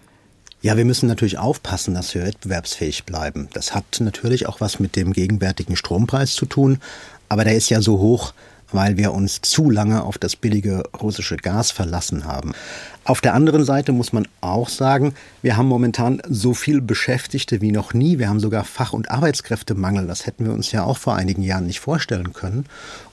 Ja, 0.63 0.77
wir 0.77 0.85
müssen 0.85 1.07
natürlich 1.07 1.37
aufpassen, 1.37 1.93
dass 1.93 2.15
wir 2.15 2.23
wettbewerbsfähig 2.23 3.03
bleiben. 3.03 3.49
Das 3.51 3.75
hat 3.75 3.99
natürlich 3.99 4.47
auch 4.47 4.61
was 4.61 4.79
mit 4.79 4.95
dem 4.95 5.11
gegenwärtigen 5.11 5.75
Strompreis 5.75 6.35
zu 6.35 6.45
tun, 6.45 6.79
aber 7.27 7.43
der 7.43 7.55
ist 7.55 7.69
ja 7.69 7.81
so 7.81 7.99
hoch, 7.99 8.33
weil 8.71 8.95
wir 8.95 9.11
uns 9.11 9.41
zu 9.41 9.69
lange 9.69 10.03
auf 10.03 10.17
das 10.17 10.37
billige 10.37 10.83
russische 11.01 11.35
Gas 11.35 11.71
verlassen 11.71 12.23
haben. 12.23 12.53
Auf 13.03 13.19
der 13.19 13.33
anderen 13.33 13.65
Seite 13.65 13.91
muss 13.91 14.13
man 14.13 14.25
auch 14.39 14.69
sagen, 14.69 15.15
wir 15.41 15.57
haben 15.57 15.67
momentan 15.67 16.21
so 16.29 16.53
viel 16.53 16.79
Beschäftigte 16.79 17.59
wie 17.59 17.73
noch 17.73 17.93
nie. 17.93 18.17
Wir 18.17 18.29
haben 18.29 18.39
sogar 18.39 18.63
Fach- 18.63 18.93
und 18.93 19.11
Arbeitskräftemangel. 19.11 20.07
Das 20.07 20.25
hätten 20.25 20.45
wir 20.45 20.53
uns 20.53 20.71
ja 20.71 20.85
auch 20.85 20.97
vor 20.97 21.17
einigen 21.17 21.43
Jahren 21.43 21.67
nicht 21.67 21.81
vorstellen 21.81 22.31
können. 22.31 22.67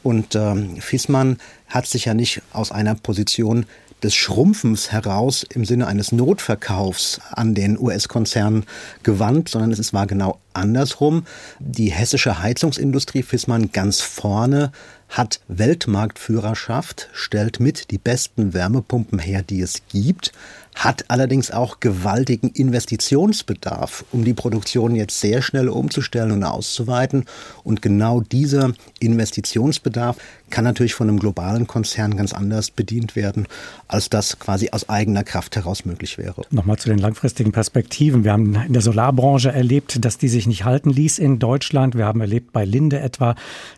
Und 0.04 0.36
ähm, 0.36 0.76
Fiesmann 0.80 1.38
hat 1.66 1.86
sich 1.86 2.04
ja 2.04 2.14
nicht 2.14 2.42
aus 2.52 2.70
einer 2.70 2.94
Position 2.94 3.66
des 4.02 4.14
Schrumpfens 4.14 4.92
heraus 4.92 5.44
im 5.54 5.64
Sinne 5.64 5.86
eines 5.86 6.12
Notverkaufs 6.12 7.20
an 7.30 7.54
den 7.54 7.78
US-Konzern 7.78 8.64
gewandt, 9.02 9.48
sondern 9.48 9.72
es 9.72 9.92
war 9.92 10.06
genau 10.06 10.38
andersrum. 10.52 11.24
Die 11.58 11.90
hessische 11.90 12.42
Heizungsindustrie 12.42 13.22
Fissmann 13.22 13.72
ganz 13.72 14.00
vorne 14.00 14.72
hat 15.10 15.40
Weltmarktführerschaft, 15.48 17.08
stellt 17.12 17.60
mit 17.60 17.90
die 17.90 17.98
besten 17.98 18.54
Wärmepumpen 18.54 19.18
her, 19.18 19.42
die 19.42 19.60
es 19.60 19.82
gibt, 19.88 20.32
hat 20.74 21.04
allerdings 21.08 21.50
auch 21.50 21.80
gewaltigen 21.80 22.48
Investitionsbedarf, 22.48 24.04
um 24.12 24.24
die 24.24 24.34
Produktion 24.34 24.94
jetzt 24.94 25.20
sehr 25.20 25.42
schnell 25.42 25.68
umzustellen 25.68 26.30
und 26.30 26.44
auszuweiten. 26.44 27.24
Und 27.64 27.82
genau 27.82 28.20
dieser 28.20 28.72
Investitionsbedarf 29.00 30.16
kann 30.48 30.64
natürlich 30.64 30.94
von 30.94 31.08
einem 31.08 31.18
globalen 31.18 31.66
Konzern 31.66 32.16
ganz 32.16 32.32
anders 32.32 32.70
bedient 32.70 33.16
werden, 33.16 33.46
als 33.88 34.10
das 34.10 34.38
quasi 34.38 34.70
aus 34.70 34.88
eigener 34.88 35.24
Kraft 35.24 35.56
heraus 35.56 35.84
möglich 35.84 36.18
wäre. 36.18 36.42
Nochmal 36.50 36.78
zu 36.78 36.88
den 36.88 36.98
langfristigen 36.98 37.52
Perspektiven. 37.52 38.24
Wir 38.24 38.32
haben 38.32 38.54
in 38.54 38.72
der 38.72 38.82
Solarbranche 38.82 39.52
erlebt, 39.52 40.04
dass 40.04 40.18
die 40.18 40.28
sich 40.28 40.46
nicht 40.46 40.64
halten 40.64 40.90
ließ 40.90 41.18
in 41.18 41.38
Deutschland. 41.38 41.94
Wir 41.96 42.06
haben 42.06 42.20
erlebt 42.20 42.52
bei 42.52 42.64
Linde 42.64 43.00
etwa, 43.00 43.34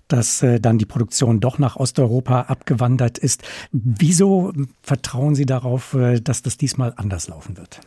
dass 0.09 0.43
äh, 0.43 0.61
dann 0.61 0.79
die 0.79 0.87
Produktion 0.87 1.22
doch 1.27 1.59
nach 1.59 1.77
Osteuropa 1.77 2.43
abgewandert 2.43 3.19
ist. 3.19 3.43
Wieso 3.73 4.53
vertrauen 4.83 5.35
Sie 5.35 5.47
darauf, 5.47 5.95
äh, 5.95 6.21
dass 6.21 6.43
das 6.43 6.57
diesmal 6.57 6.93
anders 6.97 7.29
laufen 7.29 7.57
wird? 7.57 7.81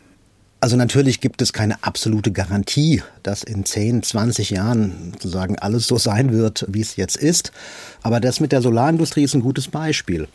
Also 0.65 0.77
natürlich 0.77 1.19
gibt 1.19 1.43
es 1.43 1.53
keine 1.53 1.83
absolute 1.83 2.31
Garantie, 2.31 3.03
dass 3.21 3.43
in 3.43 3.65
10, 3.65 4.01
20 4.01 4.49
Jahren 4.49 5.11
sozusagen 5.11 5.59
alles 5.59 5.85
so 5.85 5.99
sein 5.99 6.31
wird, 6.31 6.65
wie 6.67 6.81
es 6.81 6.95
jetzt 6.95 7.17
ist. 7.17 7.51
Aber 8.01 8.19
das 8.19 8.39
mit 8.39 8.51
der 8.51 8.63
Solarindustrie 8.63 9.23
ist 9.23 9.35
ein 9.35 9.41
gutes 9.41 9.67
Beispiel. 9.67 10.27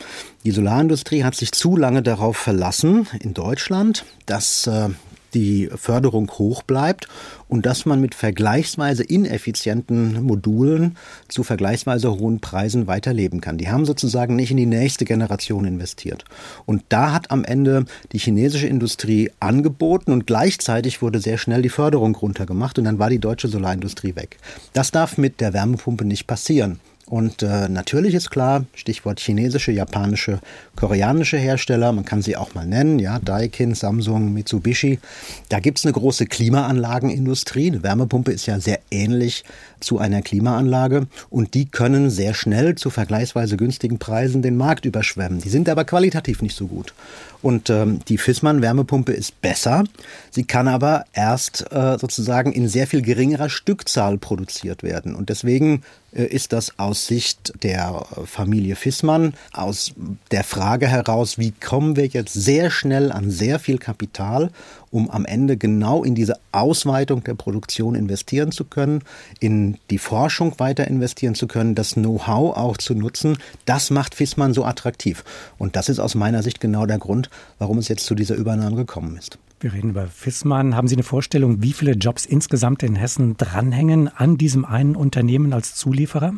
Die 0.45 0.53
Solarindustrie 0.53 1.25
hat 1.25 1.35
sich 1.35 1.51
zu 1.51 1.77
lange 1.77 2.03
darauf 2.03 2.37
verlassen 2.37 3.09
in 3.19 3.35
Deutschland, 3.35 4.05
dass 4.27 4.69
äh, 4.69 4.91
die 5.35 5.71
Förderung 5.75 6.31
hoch 6.33 6.63
bleibt 6.63 7.09
und 7.49 7.67
dass 7.67 7.87
man 7.87 8.01
mit 8.01 8.15
vergleichsweise 8.15 9.03
ineffizienten 9.03 10.23
Modulen 10.23 10.97
zu 11.29 11.43
vergleichsweise 11.43 12.11
hohen 12.11 12.41
Preisen 12.41 12.87
weiterleben 12.87 13.41
kann. 13.41 13.59
Die 13.59 13.69
haben 13.69 13.87
sozusagen 13.87 14.37
nicht 14.37 14.51
in 14.51 14.57
die 14.57 14.67
nächste 14.67 15.05
Generation 15.05 15.65
investiert. 15.65 16.25
Und 16.67 16.83
da 16.89 17.13
hat 17.13 17.31
am 17.31 17.45
Ende 17.45 17.85
die 18.13 18.19
chinesische 18.19 18.67
Industrie 18.67 19.31
angeboten 19.41 20.13
und 20.13 20.27
gleichzeitig 20.27 21.03
wurde 21.03 21.21
sehr 21.21 21.39
schnell 21.39 21.63
die 21.63 21.69
Förderung 21.69 22.15
runtergemacht 22.15 22.79
und 22.79 22.85
dann 22.85 22.99
war 22.99 23.11
die 23.11 23.19
deutsche 23.19 23.49
Solarindustrie 23.49 24.17
weg. 24.17 24.39
Das 24.73 24.91
darf 24.91 25.19
mit 25.19 25.41
der 25.41 25.53
Wärmepumpe 25.53 26.05
nicht 26.05 26.27
passieren. 26.27 26.81
Und 27.11 27.43
äh, 27.43 27.69
natürlich 27.69 28.15
ist 28.15 28.31
klar, 28.31 28.65
Stichwort 28.73 29.19
chinesische, 29.19 29.73
japanische, 29.73 30.39
koreanische 30.77 31.39
Hersteller, 31.39 31.91
man 31.91 32.05
kann 32.05 32.23
sie 32.23 32.37
auch 32.37 32.55
mal 32.55 32.65
nennen, 32.65 33.01
ja, 33.01 33.19
Daikin, 33.19 33.75
Samsung, 33.75 34.33
Mitsubishi. 34.33 35.01
Da 35.49 35.59
gibt 35.59 35.79
es 35.79 35.85
eine 35.85 35.93
große 35.93 36.27
Klimaanlagenindustrie. 36.27 37.67
Eine 37.67 37.83
Wärmepumpe 37.83 38.31
ist 38.31 38.47
ja 38.47 38.61
sehr 38.61 38.79
ähnlich 38.93 39.43
zu 39.81 39.99
einer 39.99 40.23
Klimaanlage 40.23 41.07
und 41.29 41.55
die 41.55 41.67
können 41.67 42.11
sehr 42.11 42.35
schnell 42.35 42.75
zu 42.75 42.91
vergleichsweise 42.91 43.57
günstigen 43.57 43.99
Preisen 43.99 44.43
den 44.43 44.57
Markt 44.57 44.85
überschwemmen. 44.85 45.41
Die 45.41 45.49
sind 45.49 45.69
aber 45.69 45.85
qualitativ 45.85 46.43
nicht 46.43 46.57
so 46.57 46.67
gut. 46.67 46.95
Und 47.43 47.71
ähm, 47.71 48.01
die 48.09 48.19
Fissmann 48.19 48.61
Wärmepumpe 48.61 49.13
ist 49.13 49.41
besser. 49.41 49.85
Sie 50.31 50.45
kann 50.45 50.69
aber 50.69 51.05
erst 51.13 51.73
äh, 51.73 51.97
sozusagen 51.99 52.53
in 52.53 52.69
sehr 52.69 52.87
viel 52.87 53.03
geringerer 53.03 53.49
Stückzahl 53.49 54.19
produziert 54.19 54.83
werden. 54.83 55.15
Und 55.15 55.31
deswegen 55.31 55.83
äh, 56.13 56.25
ist 56.25 56.53
das 56.53 56.79
aus 56.79 57.07
Sicht 57.07 57.55
der 57.63 58.05
Familie 58.27 58.77
Fissmann, 58.77 59.35
aus 59.53 59.95
der 60.31 60.45
Frage 60.45 60.89
heraus, 60.89 61.39
wie 61.39 61.53
kommen 61.53 61.97
wir 61.97 62.07
jetzt 62.07 62.35
sehr 62.35 62.71
schnell 62.71 63.11
an 63.11 63.31
sehr 63.31 63.59
viel 63.59 63.79
Kapital, 63.79 64.51
um 64.91 65.11
am 65.11 65.25
Ende 65.25 65.57
genau 65.57 66.03
in 66.03 66.15
diese 66.15 66.35
Ausweitung 66.53 67.23
der 67.25 67.35
Produktion 67.35 67.95
investieren 67.95 68.53
zu 68.53 68.65
können, 68.65 69.03
in 69.39 69.79
die 69.91 69.99
Forschung 69.99 70.59
weiter 70.59 70.87
investieren 70.87 71.35
zu 71.35 71.47
können, 71.47 71.75
das 71.75 71.95
Know-how 71.95 72.57
auch 72.57 72.77
zu 72.77 72.95
nutzen. 72.95 73.39
Das 73.65 73.91
macht 73.91 74.15
Fissmann 74.15 74.53
so 74.53 74.65
attraktiv. 74.65 75.25
Und 75.59 75.77
das 75.77 75.89
ist 75.89 76.01
aus 76.01 76.15
meiner 76.15 76.43
Sicht 76.43 76.61
genau 76.61 76.87
der 76.87 76.99
Grund, 76.99 77.31
warum 77.59 77.79
es 77.79 77.89
jetzt 77.89 78.07
zu 78.07 78.15
dieser 78.15 78.35
Übernahme 78.35 78.77
gekommen 78.77 79.17
ist. 79.17 79.39
Wir 79.61 79.75
reden 79.75 79.91
über 79.91 80.07
Fissmann. 80.07 80.75
Haben 80.75 80.89
Sie 80.89 80.97
eine 80.97 81.03
Vorstellung, 81.03 81.63
wie 81.63 81.75
viele 81.75 81.93
Jobs 81.93 82.25
insgesamt 82.25 82.83
in 82.83 82.97
Hessen 82.97 83.37
dranhängen 83.37 84.09
an 84.09 84.39
diesem 84.39 84.65
einen 84.65 84.97
Unternehmen 84.97 85.53
als 85.53 85.75
Zulieferer? 85.75 86.33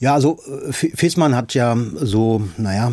Ja, 0.00 0.14
also 0.14 0.38
äh, 0.68 0.72
Fissmann 0.72 1.34
hat 1.34 1.54
ja 1.54 1.76
so, 1.94 2.42
naja, 2.56 2.92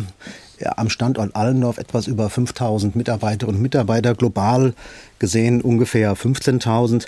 am 0.64 0.88
Standort 0.88 1.34
Allendorf 1.36 1.78
etwas 1.78 2.06
über 2.06 2.30
5000 2.30 2.96
Mitarbeiterinnen 2.96 3.56
und 3.56 3.62
Mitarbeiter, 3.62 4.14
global 4.14 4.74
gesehen 5.18 5.60
ungefähr 5.60 6.16
15.000. 6.16 7.06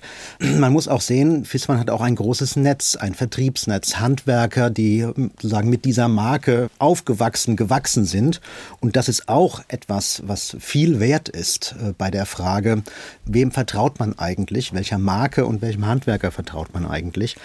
Man 0.58 0.72
muss 0.72 0.88
auch 0.88 1.00
sehen, 1.00 1.44
Fissmann 1.44 1.78
hat 1.78 1.90
auch 1.90 2.00
ein 2.00 2.14
großes 2.14 2.56
Netz, 2.56 2.96
ein 2.96 3.14
Vertriebsnetz, 3.14 3.96
Handwerker, 3.96 4.70
die 4.70 5.00
sozusagen 5.00 5.68
mit 5.68 5.84
dieser 5.84 6.08
Marke 6.08 6.70
aufgewachsen, 6.78 7.56
gewachsen 7.56 8.04
sind. 8.04 8.40
Und 8.80 8.96
das 8.96 9.08
ist 9.08 9.28
auch 9.28 9.62
etwas, 9.68 10.22
was 10.26 10.56
viel 10.58 11.00
wert 11.00 11.28
ist 11.28 11.74
äh, 11.82 11.92
bei 11.96 12.10
der 12.10 12.26
Frage, 12.26 12.82
wem 13.24 13.50
vertraut 13.50 13.98
man 13.98 14.18
eigentlich, 14.18 14.72
welcher 14.72 14.98
Marke 14.98 15.46
und 15.46 15.62
welchem 15.62 15.86
Handwerker 15.86 16.30
vertraut 16.30 16.72
man 16.72 16.86
eigentlich. 16.86 17.36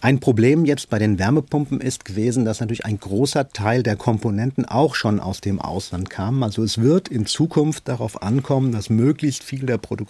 Ein 0.00 0.20
Problem 0.20 0.64
jetzt 0.64 0.90
bei 0.90 0.98
den 0.98 1.18
Wärmepumpen 1.18 1.80
ist 1.80 2.04
gewesen, 2.04 2.44
dass 2.44 2.60
natürlich 2.60 2.84
ein 2.84 3.00
großer 3.00 3.48
Teil 3.48 3.82
der 3.82 3.96
Komponenten 3.96 4.64
auch 4.64 4.94
schon 4.94 5.20
aus 5.20 5.40
dem 5.40 5.60
Ausland 5.60 6.10
kam. 6.10 6.42
Also 6.42 6.62
es 6.62 6.78
wird 6.78 7.08
in 7.08 7.26
Zukunft 7.26 7.88
darauf 7.88 8.22
ankommen, 8.22 8.72
dass 8.72 8.90
möglichst 8.90 9.42
viel 9.42 9.66
der 9.66 9.78
Produktion 9.78 10.05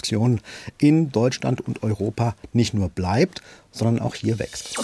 in 0.78 1.10
Deutschland 1.12 1.60
und 1.60 1.82
Europa 1.82 2.34
nicht 2.52 2.74
nur 2.74 2.88
bleibt, 2.88 3.42
sondern 3.70 4.00
auch 4.00 4.14
hier 4.14 4.38
wächst. 4.38 4.78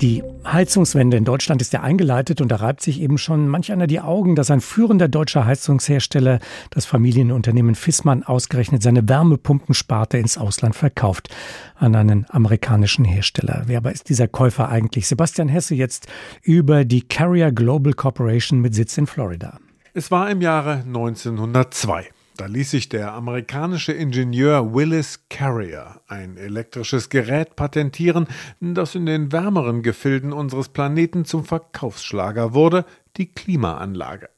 Die 0.00 0.22
Heizungswende 0.46 1.16
in 1.16 1.24
Deutschland 1.24 1.60
ist 1.60 1.72
ja 1.72 1.80
eingeleitet 1.80 2.40
und 2.40 2.52
da 2.52 2.56
reibt 2.56 2.82
sich 2.82 3.00
eben 3.00 3.18
schon 3.18 3.48
manch 3.48 3.72
einer 3.72 3.88
die 3.88 3.98
Augen, 3.98 4.36
dass 4.36 4.48
ein 4.48 4.60
führender 4.60 5.08
deutscher 5.08 5.44
Heizungshersteller, 5.44 6.38
das 6.70 6.86
Familienunternehmen 6.86 7.74
Fissmann, 7.74 8.22
ausgerechnet 8.22 8.80
seine 8.80 9.08
Wärmepumpensparte 9.08 10.16
ins 10.16 10.38
Ausland 10.38 10.76
verkauft 10.76 11.30
an 11.74 11.96
einen 11.96 12.26
amerikanischen 12.28 13.04
Hersteller. 13.04 13.64
Wer 13.66 13.78
aber 13.78 13.90
ist 13.90 14.08
dieser 14.08 14.28
Käufer 14.28 14.68
eigentlich? 14.68 15.08
Sebastian 15.08 15.48
Hesse 15.48 15.74
jetzt 15.74 16.06
über 16.42 16.84
die 16.84 17.02
Carrier 17.02 17.50
Global 17.50 17.92
Corporation 17.92 18.60
mit 18.60 18.76
Sitz 18.76 18.96
in 18.98 19.08
Florida. 19.08 19.58
Es 19.94 20.12
war 20.12 20.30
im 20.30 20.40
Jahre 20.40 20.84
1902. 20.86 22.08
Da 22.38 22.46
ließ 22.46 22.70
sich 22.70 22.88
der 22.88 23.14
amerikanische 23.14 23.90
Ingenieur 23.92 24.72
Willis 24.72 25.24
Carrier 25.28 26.00
ein 26.06 26.36
elektrisches 26.36 27.08
Gerät 27.08 27.56
patentieren, 27.56 28.28
das 28.60 28.94
in 28.94 29.06
den 29.06 29.32
wärmeren 29.32 29.82
Gefilden 29.82 30.32
unseres 30.32 30.68
Planeten 30.68 31.24
zum 31.24 31.44
Verkaufsschlager 31.44 32.54
wurde, 32.54 32.84
die 33.16 33.26
Klimaanlage. 33.26 34.28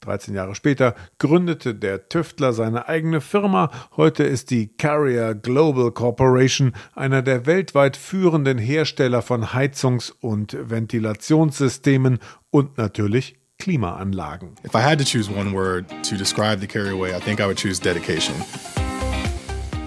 13 0.00 0.34
Jahre 0.34 0.54
später 0.54 0.94
gründete 1.18 1.74
der 1.74 2.08
Tüftler 2.08 2.54
seine 2.54 2.88
eigene 2.88 3.20
Firma. 3.20 3.70
Heute 3.98 4.24
ist 4.24 4.50
die 4.50 4.68
Carrier 4.68 5.34
Global 5.34 5.90
Corporation 5.90 6.72
einer 6.94 7.20
der 7.20 7.44
weltweit 7.44 7.98
führenden 7.98 8.56
Hersteller 8.56 9.20
von 9.20 9.52
Heizungs- 9.52 10.10
und 10.22 10.56
Ventilationssystemen 10.70 12.18
und 12.48 12.78
natürlich 12.78 13.36
Klimaanlagen. 13.58 14.54
If 14.64 14.74
I 14.74 14.80
had 14.80 14.98
to 14.98 15.04
choose 15.04 15.30
one 15.30 15.52
word 15.52 15.86
to 16.08 16.16
describe 16.16 16.60
the 16.60 16.66
Carrier 16.66 17.16
I 17.16 17.20
think 17.20 17.40
I 17.40 17.44
would 17.44 17.58
choose 17.58 17.80
dedication. 17.80 18.34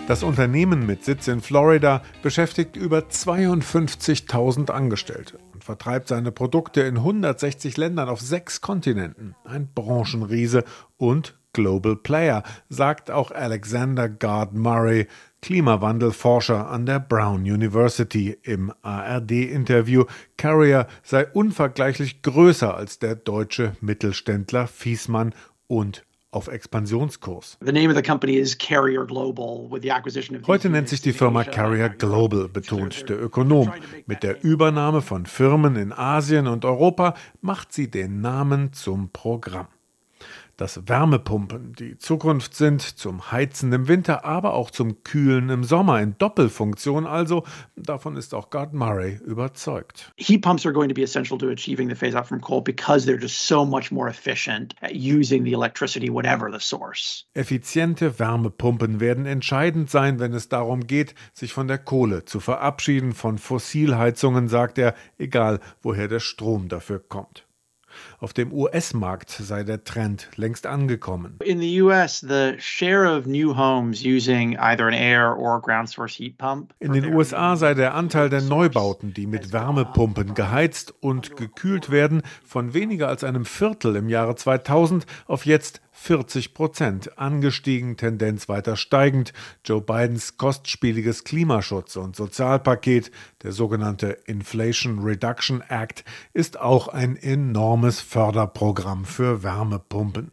Das 0.07 0.23
Unternehmen 0.23 0.88
mit 0.88 1.05
Sitz 1.05 1.27
in 1.27 1.39
Florida 1.39 2.01
beschäftigt 2.23 2.75
über 2.75 3.01
52.000 3.01 4.71
Angestellte 4.71 5.38
und 5.53 5.63
vertreibt 5.63 6.07
seine 6.07 6.31
Produkte 6.31 6.81
in 6.81 6.97
160 6.97 7.77
Ländern 7.77 8.09
auf 8.09 8.19
sechs 8.19 8.59
Kontinenten. 8.59 9.35
Ein 9.43 9.69
Branchenriese 9.71 10.63
und 10.97 11.38
Global 11.53 11.95
Player, 11.95 12.43
sagt 12.69 13.11
auch 13.11 13.31
Alexander 13.31 14.09
Gard 14.09 14.53
Murray, 14.53 15.07
Klimawandelforscher 15.41 16.69
an 16.69 16.86
der 16.86 17.00
Brown 17.00 17.41
University 17.41 18.38
im 18.43 18.74
ARD-Interview. 18.81 20.05
Carrier 20.38 20.88
sei 21.03 21.27
unvergleichlich 21.27 22.22
größer 22.22 22.75
als 22.75 23.00
der 23.00 23.15
deutsche 23.15 23.75
Mittelständler 23.81 24.67
Fiesmann 24.67 25.34
und 25.67 26.05
auf 26.31 26.48
Expansionskurs. 26.48 27.58
Heute 30.48 30.69
nennt 30.69 30.89
sich 30.89 31.01
die 31.01 31.13
Firma 31.13 31.43
Carrier 31.43 31.89
Global, 31.89 32.48
betont 32.48 33.10
der 33.10 33.22
Ökonom. 33.22 33.72
Mit 34.05 34.22
der 34.22 34.43
Übernahme 34.43 35.01
von 35.01 35.25
Firmen 35.25 35.75
in 35.75 35.91
Asien 35.91 36.48
und 36.48 36.65
Europa 36.65 37.15
macht 37.41 37.74
sie 37.74 37.89
den 37.89 38.22
Namen 38.22 38.74
zum 38.74 39.10
Programm 39.12 39.67
dass 40.59 40.87
Wärmepumpen 40.87 41.73
die 41.73 41.97
Zukunft 41.97 42.53
sind, 42.53 42.81
zum 42.81 43.31
Heizen 43.31 43.71
im 43.71 43.87
Winter, 43.87 44.25
aber 44.25 44.53
auch 44.53 44.71
zum 44.71 45.03
Kühlen 45.03 45.49
im 45.49 45.63
Sommer 45.63 46.01
in 46.01 46.17
Doppelfunktion 46.17 47.07
also. 47.07 47.43
Davon 47.77 48.17
ist 48.17 48.33
auch 48.33 48.49
Gard 48.49 48.73
Murray 48.73 49.19
überzeugt. 49.25 50.11
Heat 50.17 50.41
pumps 50.41 50.65
are 50.65 50.73
going 50.73 50.89
to 50.89 50.95
be 50.95 51.01
essential 51.01 51.37
to 51.37 51.47
achieving 51.47 51.87
the 51.87 51.95
phase 51.95 52.17
out 52.17 52.27
from 52.27 52.41
coal 52.41 52.61
because 52.61 53.05
they're 53.05 53.21
just 53.21 53.47
so 53.47 53.65
much 53.65 53.91
more 53.91 54.09
efficient 54.09 54.75
at 54.81 54.91
using 54.93 55.45
the 55.45 55.53
electricity 55.53 56.09
whatever 56.09 56.51
the 56.51 56.59
source. 56.59 57.25
Effiziente 57.33 58.19
Wärmepumpen 58.19 58.99
werden 58.99 59.25
entscheidend 59.25 59.89
sein, 59.89 60.19
wenn 60.19 60.33
es 60.33 60.49
darum 60.49 60.87
geht, 60.87 61.15
sich 61.33 61.53
von 61.53 61.69
der 61.69 61.77
Kohle 61.77 62.25
zu 62.25 62.41
verabschieden, 62.41 63.13
von 63.13 63.37
Fossilheizungen, 63.37 64.49
sagt 64.49 64.77
er, 64.77 64.93
egal 65.17 65.61
woher 65.81 66.09
der 66.09 66.19
Strom 66.19 66.67
dafür 66.67 66.99
kommt. 66.99 67.48
Auf 68.21 68.33
dem 68.33 68.51
US-Markt 68.51 69.29
sei 69.29 69.63
der 69.63 69.85
Trend 69.85 70.27
längst 70.35 70.65
angekommen. 70.65 71.39
In 71.41 71.61
the 71.61 71.81
US, 71.81 72.19
the 72.19 72.55
share 72.57 73.17
of 73.17 73.25
new 73.25 73.55
homes 73.55 74.03
using 74.03 74.57
either 74.57 74.88
an 74.88 74.93
air 74.93 75.33
or 75.38 75.61
ground 75.61 75.88
source 75.88 76.17
heat 76.17 76.38
pump. 76.38 76.73
In 76.79 76.91
den 76.91 77.13
USA 77.13 77.55
sei 77.55 77.73
der 77.75 77.93
Anteil 77.93 78.29
der 78.29 78.41
Neubauten, 78.41 79.13
die 79.13 79.25
mit 79.25 79.53
Wärmepumpen 79.53 80.33
geheizt 80.33 80.93
und 80.99 81.38
gekühlt 81.38 81.91
werden, 81.91 82.21
von 82.45 82.73
weniger 82.73 83.07
als 83.07 83.23
einem 83.23 83.45
Viertel 83.45 83.95
im 83.95 84.09
Jahre 84.09 84.35
2000 84.35 85.05
auf 85.25 85.45
jetzt 85.45 85.79
40 86.01 86.53
Prozent, 86.53 87.19
angestiegen, 87.19 87.97
Tendenz 87.97 88.47
weiter 88.47 88.77
steigend. 88.77 89.33
Joe 89.65 89.81
Bidens 89.81 90.37
kostspieliges 90.37 91.25
Klimaschutz- 91.25 91.97
und 91.97 92.15
Sozialpaket, 92.15 93.11
der 93.43 93.51
sogenannte 93.51 94.17
Inflation 94.25 94.99
Reduction 94.99 95.61
Act, 95.61 96.05
ist 96.33 96.59
auch 96.59 96.87
ein 96.87 97.17
enormes 97.17 97.99
Förderprogramm 97.99 99.03
für 99.03 99.43
Wärmepumpen. 99.43 100.31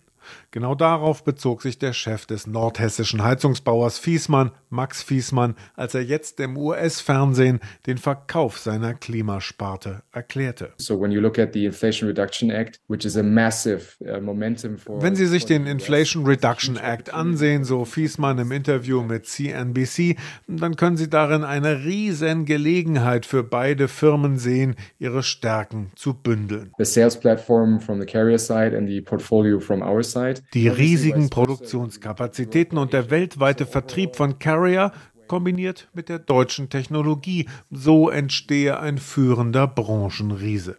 Genau 0.56 0.74
darauf 0.74 1.22
bezog 1.22 1.60
sich 1.60 1.78
der 1.78 1.92
Chef 1.92 2.24
des 2.24 2.46
nordhessischen 2.46 3.22
Heizungsbauers 3.22 3.98
Fiesmann, 3.98 4.52
Max 4.70 5.02
Fiesmann, 5.02 5.54
als 5.74 5.94
er 5.94 6.00
jetzt 6.00 6.40
im 6.40 6.56
US-Fernsehen 6.56 7.60
den 7.86 7.98
Verkauf 7.98 8.56
seiner 8.56 8.94
Klimasparte 8.94 10.02
erklärte. 10.12 10.72
So 10.78 10.98
when 10.98 11.10
you 11.10 11.20
look 11.20 11.38
at 11.38 11.52
the 11.52 11.66
Inflation 11.66 12.08
Reduction 12.08 12.50
Act, 12.50 12.80
which 12.88 13.04
is 13.04 13.18
a 13.18 13.22
massive 13.22 13.98
uh, 14.00 14.18
momentum 14.18 14.78
for 14.78 15.02
Wenn 15.02 15.14
Sie 15.14 15.26
sich 15.26 15.44
den 15.44 15.66
Inflation 15.66 16.24
Reduction 16.24 16.78
Act 16.78 17.12
ansehen, 17.12 17.64
so 17.64 17.84
Fiesmann 17.84 18.38
im 18.38 18.50
Interview 18.50 19.02
mit 19.02 19.26
CNBC, 19.26 20.16
dann 20.48 20.76
können 20.76 20.96
Sie 20.96 21.10
darin 21.10 21.44
eine 21.44 21.84
riesen 21.84 22.46
Gelegenheit 22.46 23.26
für 23.26 23.44
beide 23.44 23.88
Firmen 23.88 24.38
sehen, 24.38 24.76
ihre 24.98 25.22
Stärken 25.22 25.90
zu 25.96 26.14
bündeln. 26.14 26.72
The 26.78 26.86
sales 26.86 27.20
platform 27.20 27.78
from 27.78 28.00
the 28.00 28.06
carrier 28.06 28.38
side 28.38 28.74
and 28.74 28.88
the 28.88 29.02
portfolio 29.02 29.60
from 29.60 29.82
our 29.82 30.02
side 30.02 30.45
die 30.54 30.68
riesigen 30.68 31.30
Produktionskapazitäten 31.30 32.78
und 32.78 32.92
der 32.92 33.10
weltweite 33.10 33.66
Vertrieb 33.66 34.16
von 34.16 34.38
Carrier 34.38 34.92
kombiniert 35.26 35.88
mit 35.92 36.08
der 36.08 36.18
deutschen 36.18 36.70
Technologie, 36.70 37.48
so 37.70 38.10
entstehe 38.10 38.78
ein 38.78 38.98
führender 38.98 39.66
Branchenriese. 39.66 40.78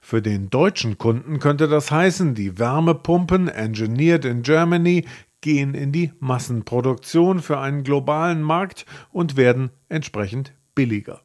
Für 0.00 0.22
den 0.22 0.50
deutschen 0.50 0.98
Kunden 0.98 1.40
könnte 1.40 1.68
das 1.68 1.90
heißen, 1.90 2.34
die 2.34 2.58
Wärmepumpen 2.58 3.48
engineered 3.48 4.24
in 4.24 4.42
Germany 4.42 5.04
gehen 5.40 5.74
in 5.74 5.92
die 5.92 6.12
Massenproduktion 6.20 7.40
für 7.40 7.58
einen 7.58 7.82
globalen 7.82 8.42
Markt 8.42 8.86
und 9.12 9.36
werden 9.36 9.70
entsprechend 9.88 10.52
billiger. 10.74 11.22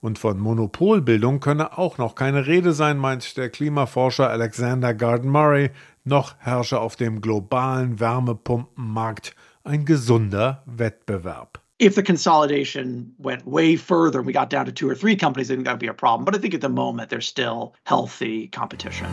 Und 0.00 0.18
von 0.18 0.38
Monopolbildung 0.38 1.40
könne 1.40 1.78
auch 1.78 1.98
noch 1.98 2.14
keine 2.14 2.46
Rede 2.46 2.72
sein, 2.72 2.98
meint 2.98 3.36
der 3.36 3.50
Klimaforscher 3.50 4.28
Alexander 4.28 4.94
Garden 4.94 5.30
Murray, 5.30 5.70
noch 6.04 6.34
herrsche 6.38 6.80
auf 6.80 6.96
dem 6.96 7.20
globalen 7.20 8.00
Wärmepumpenmarkt 8.00 9.34
ein 9.64 9.84
gesunder 9.84 10.62
Wettbewerb. 10.66 11.60
If 11.78 11.94
the 11.96 12.02
consolidation 12.02 13.12
went 13.18 13.44
way 13.44 13.76
further 13.76 14.18
and 14.18 14.26
we 14.26 14.32
got 14.32 14.50
down 14.50 14.66
to 14.66 14.72
two 14.72 14.88
or 14.88 14.94
three 14.94 15.16
companies, 15.16 15.50
I 15.50 15.54
think 15.54 15.64
that 15.64 15.72
would 15.72 15.80
be 15.80 15.88
a 15.88 15.94
problem. 15.94 16.24
But 16.24 16.36
I 16.36 16.38
think 16.38 16.54
at 16.54 16.60
the 16.60 16.68
moment 16.68 17.10
there's 17.10 17.26
still 17.26 17.74
healthy 17.84 18.48
competition. 18.48 19.08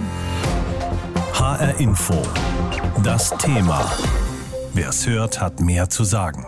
HR 1.34 1.80
Info. 1.80 2.22
Das 3.04 3.32
Thema. 3.38 3.90
Wer 4.74 4.90
es 4.90 5.08
hört, 5.08 5.42
hat 5.42 5.60
mehr 5.60 5.90
zu 5.90 6.04
sagen. 6.04 6.46